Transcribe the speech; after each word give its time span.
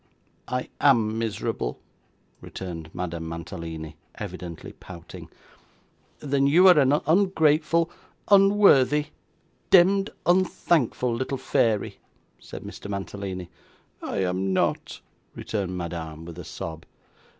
'I 0.47 0.67
AM 0.81 1.19
miserable,' 1.19 1.79
returned 2.41 2.89
Madame 2.91 3.29
Mantalini, 3.29 3.97
evidently 4.15 4.71
pouting. 4.73 5.29
'Then 6.21 6.47
you 6.47 6.67
are 6.67 6.79
an 6.79 6.91
ungrateful, 7.05 7.91
unworthy, 8.27 9.09
demd 9.69 10.09
unthankful 10.25 11.13
little 11.13 11.37
fairy,' 11.37 11.99
said 12.39 12.63
Mr. 12.63 12.89
Mantalini. 12.89 13.51
'I 14.01 14.17
am 14.23 14.53
not,' 14.53 15.01
returned 15.35 15.77
Madame, 15.77 16.25
with 16.25 16.39
a 16.39 16.45
sob. 16.45 16.83